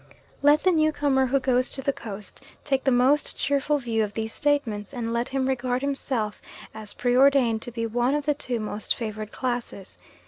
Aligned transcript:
Let 0.41 0.63
the 0.63 0.71
new 0.71 0.91
comer 0.91 1.27
who 1.27 1.39
goes 1.39 1.69
to 1.69 1.81
the 1.83 1.93
Coast 1.93 2.41
take 2.63 2.83
the 2.83 2.89
most 2.91 3.35
cheerful 3.37 3.77
view 3.77 4.03
of 4.03 4.13
these 4.15 4.33
statements 4.33 4.95
and 4.95 5.13
let 5.13 5.29
him 5.29 5.45
regard 5.47 5.83
himself 5.83 6.41
as 6.73 6.93
preordained 6.93 7.61
to 7.61 7.71
be 7.71 7.85
one 7.85 8.15
of 8.15 8.25
the 8.25 8.33
two 8.33 8.59
most 8.59 8.95
favoured 8.95 9.31
classes. 9.31 9.99